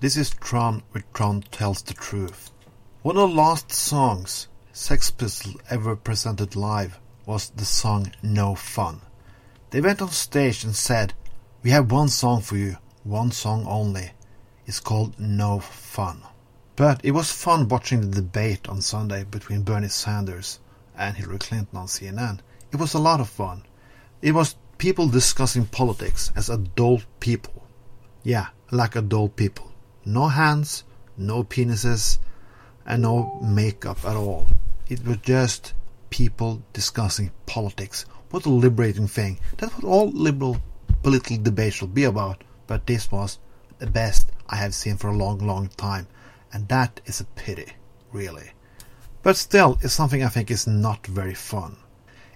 This 0.00 0.16
is 0.16 0.30
Trond 0.30 0.84
with 0.92 1.12
Trond 1.12 1.50
Tells 1.50 1.82
the 1.82 1.92
Truth. 1.92 2.52
One 3.02 3.16
of 3.16 3.30
the 3.30 3.34
last 3.34 3.72
songs 3.72 4.46
Sex 4.72 5.12
ever 5.68 5.96
presented 5.96 6.54
live 6.54 7.00
was 7.26 7.50
the 7.50 7.64
song 7.64 8.12
No 8.22 8.54
Fun. 8.54 9.00
They 9.70 9.80
went 9.80 10.00
on 10.00 10.10
stage 10.10 10.62
and 10.62 10.76
said, 10.76 11.14
We 11.64 11.70
have 11.70 11.90
one 11.90 12.10
song 12.10 12.42
for 12.42 12.56
you, 12.56 12.76
one 13.02 13.32
song 13.32 13.66
only. 13.66 14.12
It's 14.66 14.78
called 14.78 15.18
No 15.18 15.58
Fun. 15.58 16.22
But 16.76 17.00
it 17.04 17.10
was 17.10 17.32
fun 17.32 17.66
watching 17.66 18.00
the 18.02 18.20
debate 18.22 18.68
on 18.68 18.80
Sunday 18.82 19.24
between 19.24 19.62
Bernie 19.62 19.88
Sanders 19.88 20.60
and 20.96 21.16
Hillary 21.16 21.38
Clinton 21.38 21.76
on 21.76 21.88
CNN. 21.88 22.38
It 22.70 22.76
was 22.76 22.94
a 22.94 23.00
lot 23.00 23.20
of 23.20 23.28
fun. 23.28 23.64
It 24.22 24.30
was 24.30 24.54
people 24.78 25.08
discussing 25.08 25.66
politics 25.66 26.30
as 26.36 26.48
adult 26.48 27.04
people. 27.18 27.64
Yeah, 28.22 28.46
like 28.70 28.94
adult 28.94 29.34
people 29.34 29.67
no 30.08 30.28
hands, 30.28 30.84
no 31.16 31.44
penises, 31.44 32.18
and 32.86 33.02
no 33.02 33.38
makeup 33.42 34.04
at 34.04 34.16
all. 34.16 34.46
It 34.88 35.04
was 35.06 35.18
just 35.18 35.74
people 36.10 36.62
discussing 36.72 37.30
politics. 37.46 38.06
What 38.30 38.46
a 38.46 38.50
liberating 38.50 39.08
thing. 39.08 39.38
That's 39.58 39.74
what 39.74 39.84
all 39.84 40.10
liberal 40.10 40.58
political 41.02 41.36
debates 41.36 41.76
should 41.76 41.94
be 41.94 42.04
about. 42.04 42.44
But 42.66 42.86
this 42.86 43.10
was 43.12 43.38
the 43.78 43.86
best 43.86 44.30
I 44.48 44.56
have 44.56 44.74
seen 44.74 44.96
for 44.96 45.08
a 45.08 45.16
long, 45.16 45.38
long 45.38 45.68
time. 45.76 46.06
And 46.52 46.68
that 46.68 47.00
is 47.04 47.20
a 47.20 47.24
pity, 47.24 47.72
really. 48.12 48.52
But 49.22 49.36
still, 49.36 49.78
it's 49.82 49.92
something 49.92 50.22
I 50.22 50.28
think 50.28 50.50
is 50.50 50.66
not 50.66 51.06
very 51.06 51.34
fun. 51.34 51.76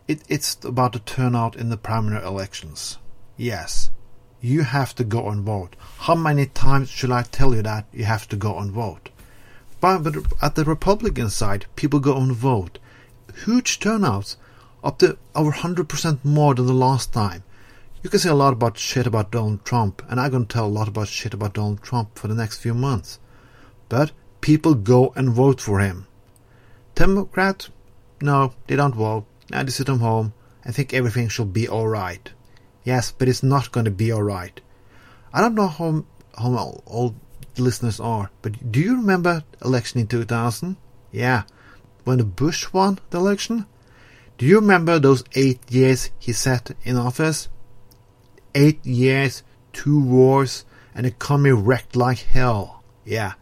It, 0.06 0.22
it's 0.28 0.58
about 0.64 0.92
the 0.92 0.98
turnout 0.98 1.56
in 1.56 1.70
the 1.70 1.76
primary 1.76 2.22
elections. 2.22 2.98
Yes, 3.36 3.90
you 4.42 4.62
have 4.62 4.92
to 4.96 5.04
go 5.04 5.30
and 5.30 5.42
vote. 5.44 5.76
How 5.98 6.16
many 6.16 6.46
times 6.46 6.90
should 6.90 7.12
I 7.12 7.22
tell 7.22 7.54
you 7.54 7.62
that 7.62 7.86
you 7.92 8.04
have 8.04 8.28
to 8.28 8.36
go 8.36 8.58
and 8.58 8.72
vote? 8.72 9.08
But, 9.80 10.16
at 10.42 10.56
the 10.56 10.64
Republican 10.64 11.30
side, 11.30 11.66
people 11.76 12.00
go 12.00 12.16
and 12.16 12.32
vote. 12.32 12.78
Huge 13.44 13.78
turnouts, 13.78 14.36
up 14.82 14.98
to 14.98 15.16
over 15.34 15.52
100% 15.52 16.24
more 16.24 16.54
than 16.54 16.66
the 16.66 16.72
last 16.72 17.12
time. 17.12 17.44
You 18.02 18.10
can 18.10 18.18
say 18.18 18.30
a 18.30 18.34
lot 18.34 18.52
about 18.52 18.76
shit 18.76 19.06
about 19.06 19.30
Donald 19.30 19.64
Trump, 19.64 20.02
and 20.08 20.20
I'm 20.20 20.32
going 20.32 20.46
to 20.46 20.52
tell 20.52 20.66
a 20.66 20.76
lot 20.78 20.88
about 20.88 21.06
shit 21.06 21.34
about 21.34 21.54
Donald 21.54 21.82
Trump 21.82 22.18
for 22.18 22.26
the 22.26 22.34
next 22.34 22.58
few 22.58 22.74
months. 22.74 23.20
But 23.88 24.10
people 24.40 24.74
go 24.74 25.12
and 25.14 25.30
vote 25.30 25.60
for 25.60 25.78
him. 25.78 26.08
Democrats? 26.96 27.70
No, 28.20 28.54
they 28.66 28.74
don't 28.74 28.94
vote. 28.94 29.24
Now 29.50 29.62
they 29.62 29.70
sit 29.70 29.88
at 29.88 29.98
home 29.98 30.32
and 30.64 30.74
think 30.74 30.92
everything 30.92 31.28
should 31.28 31.52
be 31.52 31.68
alright. 31.68 32.32
Yes, 32.84 33.12
but 33.12 33.28
it's 33.28 33.42
not 33.42 33.72
going 33.72 33.84
to 33.84 33.90
be 33.90 34.12
alright. 34.12 34.60
I 35.32 35.40
don't 35.40 35.54
know 35.54 35.68
how, 35.68 36.04
how 36.36 36.82
old 36.86 37.14
listeners 37.56 38.00
are, 38.00 38.30
but 38.42 38.72
do 38.72 38.80
you 38.80 38.96
remember 38.96 39.44
election 39.64 40.00
in 40.00 40.06
2000? 40.06 40.76
Yeah, 41.10 41.42
when 42.04 42.18
the 42.18 42.24
Bush 42.24 42.72
won 42.72 42.98
the 43.10 43.18
election? 43.18 43.66
Do 44.38 44.46
you 44.46 44.56
remember 44.56 44.98
those 44.98 45.24
eight 45.34 45.70
years 45.70 46.10
he 46.18 46.32
sat 46.32 46.72
in 46.82 46.96
office? 46.96 47.48
Eight 48.54 48.84
years, 48.84 49.42
two 49.72 50.02
wars, 50.02 50.64
and 50.94 51.06
economy 51.06 51.52
wrecked 51.52 51.96
like 51.96 52.18
hell. 52.18 52.82
Yeah, 53.04 53.34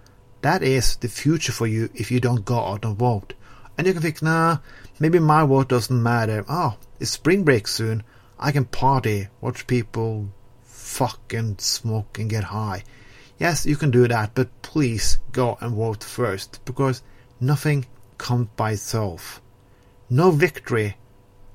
that 0.43 0.63
is 0.63 0.97
the 0.97 1.09
future 1.09 1.53
for 1.53 1.67
you 1.67 1.91
if 1.95 2.11
you 2.11 2.21
don't 2.21 2.45
go 2.45 2.59
out 2.59 2.85
and 2.85 2.97
vote. 2.97 3.35
And 3.79 3.87
you 3.87 3.93
can 3.93 4.03
think, 4.03 4.23
nah, 4.23 4.59
maybe 4.99 5.19
my 5.19 5.45
vote 5.45 5.69
doesn't 5.69 6.03
matter. 6.03 6.45
Oh, 6.49 6.77
it's 6.99 7.11
spring 7.11 7.45
break 7.45 7.67
soon. 7.67 8.03
I 8.43 8.53
can 8.53 8.65
party, 8.65 9.29
watch 9.43 9.67
people 9.67 10.31
fuck 10.63 11.35
and 11.35 11.61
smoke 11.61 12.19
and 12.19 12.31
get 12.31 12.45
high. 12.45 12.85
Yes, 13.39 13.67
you 13.67 13.77
can 13.77 13.91
do 13.91 14.09
that, 14.09 14.35
but 14.35 14.49
please 14.63 15.19
go 15.31 15.59
and 15.61 15.75
vote 15.75 16.03
first, 16.03 16.61
because 16.65 17.03
nothing 17.39 17.85
comes 18.17 18.49
by 18.57 18.73
itself. 18.73 19.43
No 20.09 20.31
victory 20.31 20.97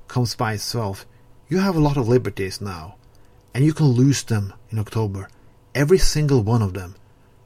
comes 0.06 0.36
by 0.36 0.54
itself. 0.54 1.04
You 1.48 1.58
have 1.58 1.74
a 1.74 1.80
lot 1.80 1.96
of 1.96 2.08
liberties 2.08 2.60
now, 2.60 2.94
and 3.52 3.64
you 3.64 3.74
can 3.74 3.86
lose 3.86 4.22
them 4.22 4.54
in 4.70 4.78
October. 4.78 5.28
Every 5.74 5.98
single 5.98 6.42
one 6.42 6.62
of 6.62 6.74
them. 6.74 6.94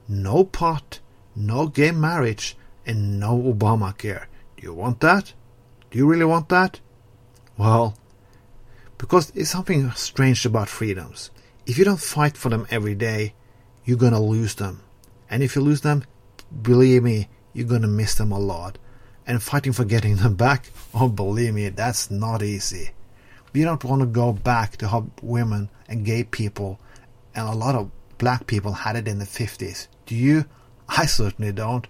No 0.06 0.44
pot, 0.44 1.00
no 1.34 1.66
gay 1.66 1.92
marriage, 1.92 2.56
and 2.84 3.18
no 3.18 3.38
Obamacare. 3.38 4.26
Do 4.56 4.62
you 4.62 4.74
want 4.74 5.00
that? 5.00 5.32
Do 5.90 5.98
you 5.98 6.06
really 6.06 6.26
want 6.26 6.50
that? 6.50 6.80
Well, 7.56 7.96
because 9.00 9.32
it's 9.34 9.48
something 9.48 9.90
strange 9.92 10.44
about 10.44 10.68
freedoms. 10.68 11.30
If 11.64 11.78
you 11.78 11.86
don't 11.86 12.00
fight 12.00 12.36
for 12.36 12.50
them 12.50 12.66
every 12.70 12.94
day, 12.94 13.32
you're 13.82 13.96
gonna 13.96 14.20
lose 14.20 14.56
them. 14.56 14.82
And 15.30 15.42
if 15.42 15.56
you 15.56 15.62
lose 15.62 15.80
them, 15.80 16.04
believe 16.60 17.02
me, 17.02 17.30
you're 17.54 17.66
gonna 17.66 17.88
miss 17.88 18.14
them 18.16 18.30
a 18.30 18.38
lot. 18.38 18.76
And 19.26 19.42
fighting 19.42 19.72
for 19.72 19.86
getting 19.86 20.16
them 20.16 20.34
back, 20.34 20.70
oh, 20.94 21.08
believe 21.08 21.54
me, 21.54 21.70
that's 21.70 22.10
not 22.10 22.42
easy. 22.42 22.90
We 23.54 23.62
don't 23.62 23.82
want 23.82 24.00
to 24.00 24.06
go 24.06 24.34
back 24.34 24.76
to 24.76 24.88
how 24.88 25.06
women 25.22 25.70
and 25.88 26.04
gay 26.04 26.24
people 26.24 26.78
and 27.34 27.48
a 27.48 27.54
lot 27.54 27.74
of 27.74 27.90
black 28.18 28.46
people 28.46 28.72
had 28.72 28.96
it 28.96 29.08
in 29.08 29.18
the 29.18 29.24
50s. 29.24 29.88
Do 30.04 30.14
you? 30.14 30.44
I 30.90 31.06
certainly 31.06 31.52
don't. 31.52 31.86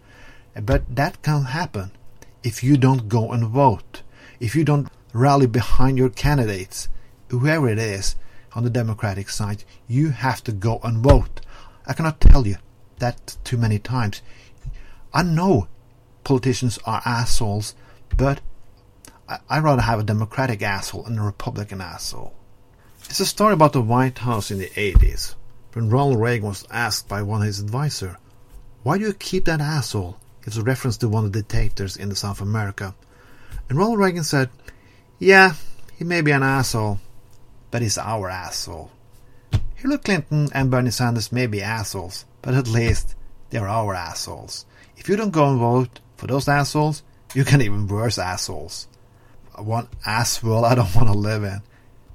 But 0.55 0.95
that 0.95 1.23
can 1.23 1.43
happen 1.43 1.91
if 2.45 2.63
you 2.63 2.77
don't 2.77 3.09
go 3.09 3.33
and 3.33 3.49
vote. 3.49 4.03
If 4.39 4.55
you 4.55 4.63
don't 4.63 4.89
rally 5.13 5.49
behind 5.49 5.99
your 5.99 6.11
candidates 6.11 6.89
whoever 7.31 7.69
it 7.69 7.79
is 7.79 8.17
on 8.53 8.65
the 8.65 8.71
Democratic 8.71 9.29
side, 9.29 9.65
you 9.87 10.11
have 10.11 10.43
to 10.45 10.53
go 10.53 10.81
and 10.83 10.99
vote. 10.99 11.41
I 11.87 11.93
cannot 11.93 12.21
tell 12.21 12.47
you 12.47 12.57
that 12.99 13.37
too 13.45 13.57
many 13.57 13.79
times. 13.79 14.23
I 15.13 15.23
know 15.23 15.69
politicians 16.25 16.79
are 16.85 17.03
assholes, 17.05 17.75
but 18.17 18.41
I'd 19.49 19.63
rather 19.63 19.83
have 19.83 20.01
a 20.01 20.05
Democratic 20.05 20.63
asshole 20.63 21.05
than 21.05 21.19
a 21.19 21.25
Republican 21.25 21.81
asshole. 21.81 22.35
It's 23.09 23.21
a 23.21 23.27
story 23.27 23.55
about 23.55 23.73
the 23.73 23.81
White 23.81 24.19
House 24.19 24.51
in 24.51 24.59
the 24.59 24.69
80s, 24.69 25.35
when 25.73 25.89
Ronald 25.89 26.21
Reagan 26.21 26.49
was 26.49 26.67
asked 26.71 27.09
by 27.09 27.23
one 27.23 27.43
of 27.43 27.47
his 27.47 27.61
advisors, 27.61 28.17
Why 28.83 28.99
do 28.99 29.05
you 29.05 29.13
keep 29.13 29.45
that 29.45 29.61
asshole? 29.61 30.19
It's 30.45 30.57
a 30.57 30.63
reference 30.63 30.97
to 30.99 31.09
one 31.09 31.25
of 31.25 31.33
the 31.33 31.43
dictators 31.43 31.97
in 31.97 32.15
South 32.15 32.41
America. 32.41 32.95
And 33.69 33.79
Ronald 33.79 33.99
Reagan 33.99 34.25
said, 34.25 34.51
Yeah, 35.19 35.55
he 35.97 36.05
may 36.05 36.23
be 36.23 36.33
an 36.33 36.43
asshole, 36.43 36.99
but 37.71 37.83
he's 37.83 37.99
our 37.99 38.29
asshole. 38.29 38.91
Hillary 39.75 39.99
Clinton 39.99 40.49
and 40.53 40.71
Bernie 40.71 40.91
Sanders 40.91 41.33
may 41.33 41.47
be 41.47 41.63
assholes, 41.63 42.27
but 42.43 42.55
at 42.55 42.69
least 42.69 43.15
they're 43.51 43.69
our 43.69 43.95
assholes. 43.95 44.67
If 44.97 45.09
you 45.09 45.17
don't 45.17 45.31
go 45.31 45.49
and 45.49 45.59
vote 45.59 46.01
for 46.17 46.27
those 46.27 46.49
assholes, 46.49 47.03
you 47.35 47.45
can 47.45 47.63
even 47.63 47.87
worse 47.87 48.19
assholes. 48.19 48.89
One 49.57 49.89
asshole 50.05 50.65
I 50.65 50.75
don't 50.75 50.95
want 50.95 51.09
to 51.09 51.15
live 51.15 51.45
in. 51.45 51.63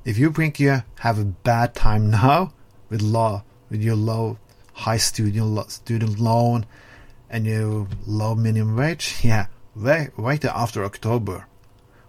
If 0.04 0.18
you 0.18 0.32
think 0.32 0.60
you 0.60 0.84
have 1.00 1.18
a 1.18 1.26
bad 1.26 1.74
time 1.74 2.12
now 2.12 2.54
with 2.90 3.02
law, 3.02 3.44
with 3.70 3.82
your 3.82 3.96
low, 3.96 4.38
high 4.74 4.98
student 4.98 5.72
student 5.72 6.20
loan, 6.20 6.66
and 7.30 7.46
your 7.46 7.88
low 8.06 8.36
minimum 8.36 8.76
wage, 8.76 9.22
yeah, 9.24 9.48
wait, 9.76 10.12
wait 10.18 10.46
after 10.46 10.86
October, 10.86 11.48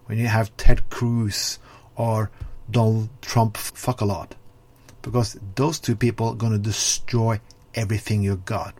when 0.05 0.17
you 0.17 0.27
have 0.27 0.55
Ted 0.57 0.89
Cruz 0.89 1.59
or 1.95 2.29
Donald 2.69 3.09
Trump 3.21 3.57
fuck 3.57 4.01
a 4.01 4.05
lot. 4.05 4.35
Because 5.01 5.39
those 5.55 5.79
two 5.79 5.95
people 5.95 6.29
are 6.29 6.35
going 6.35 6.51
to 6.51 6.57
destroy 6.57 7.39
everything 7.75 8.21
you 8.23 8.37
got. 8.45 8.73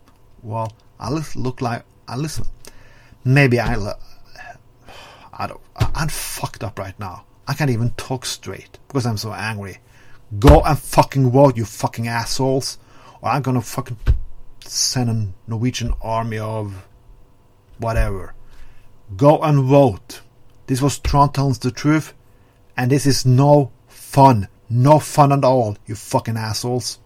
Well, 0.44 0.74
I 1.00 1.10
look 1.10 1.62
like, 1.62 1.84
I 2.08 2.16
listen, 2.16 2.46
maybe 3.24 3.60
I, 3.60 3.76
I 5.34 5.48
don't, 5.48 5.62
I'm 5.76 6.10
fucked 6.10 6.64
up 6.64 6.80
right 6.80 7.00
now. 7.00 7.26
I 7.48 7.54
can't 7.54 7.70
even 7.70 7.92
talk 7.92 8.26
straight 8.26 8.78
because 8.88 9.06
I'm 9.06 9.18
so 9.18 9.32
angry. 9.32 9.78
Go 10.38 10.62
and 10.62 10.78
fucking 10.78 11.30
vote, 11.32 11.56
you 11.56 11.64
fucking 11.64 12.08
assholes, 12.08 12.78
or 13.22 13.30
I'm 13.30 13.42
gonna 13.42 13.62
fucking 13.62 13.98
send 14.66 15.10
a 15.10 15.50
Norwegian 15.50 15.94
army 16.02 16.40
of 16.40 16.86
whatever. 17.78 18.34
Go 19.16 19.40
and 19.40 19.64
vote. 19.64 20.22
This 20.66 20.82
was 20.82 21.00
Trond 21.00 21.34
tells 21.34 21.60
the 21.60 21.72
truth, 21.72 22.14
and 22.76 22.92
this 22.92 23.06
is 23.06 23.26
no 23.26 23.72
fun. 24.18 24.48
No 24.68 24.98
fun 24.98 25.32
at 25.32 25.44
all, 25.44 25.78
you 25.86 25.94
fucking 25.94 26.38
assholes. 26.38 26.98